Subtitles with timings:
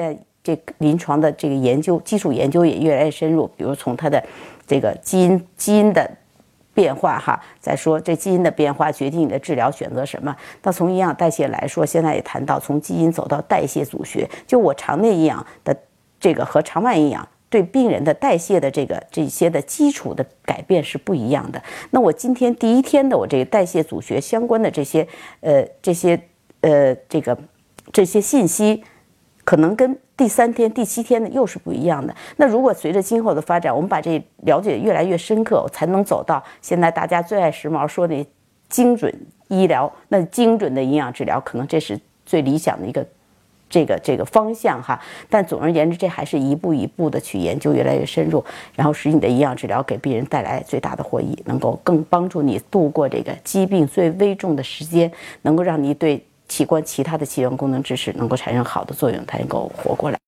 [0.00, 4.22] 在这个临床的这个研究基础研究也越来越深入，比如从它的
[4.66, 6.10] 这个基因基因的
[6.72, 10.34] 变化哈，再说这基因的变化决定你的治疗选择什么。
[10.62, 15.76] 那从营养代谢来说，现在也谈到从基因走到代谢组学，就我肠内营养的
[16.18, 21.62] 这个和肠外营养对病人的代谢的这个这些的基础的改变是不一样的。
[21.90, 25.06] 那我今天第一天的我这个代谢组学相关的这些
[25.40, 26.18] 呃这些
[26.62, 27.36] 呃这个
[27.92, 28.82] 这些信息。
[29.50, 32.14] 可能跟第三天、第七天的又是不一样的。
[32.36, 38.24] 那如果随着今后的发展，我们把这了解越来越深刻，才能走到现在大家最爱时髦说的
[38.68, 39.12] 精准
[39.48, 39.92] 医疗。
[40.06, 43.04] 那精准的营养治疗，可能这是最理想的一个
[43.68, 44.96] 这个这个方向哈。
[45.28, 48.44] 但总而言之，这还是一步一步的去研究，越来越深入，
[48.76, 55.10] 然后使你的营养治疗给病人带来最大的获益，能够更帮助你度过这个疾病最危重的时间，
[55.42, 56.24] 能够让你对。
[56.50, 60.18] 器官其他的器官功能支持能够产生好的作用，它能够活过来。